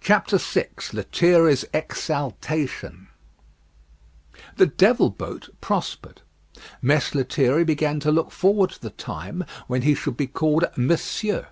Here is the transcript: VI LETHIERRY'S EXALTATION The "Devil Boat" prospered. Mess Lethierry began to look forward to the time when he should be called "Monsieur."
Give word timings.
VI 0.00 0.22
LETHIERRY'S 0.90 1.66
EXALTATION 1.74 3.08
The 4.56 4.64
"Devil 4.64 5.10
Boat" 5.10 5.50
prospered. 5.60 6.22
Mess 6.80 7.14
Lethierry 7.14 7.62
began 7.64 8.00
to 8.00 8.10
look 8.10 8.30
forward 8.30 8.70
to 8.70 8.80
the 8.80 8.88
time 8.88 9.44
when 9.66 9.82
he 9.82 9.94
should 9.94 10.16
be 10.16 10.26
called 10.28 10.64
"Monsieur." 10.78 11.48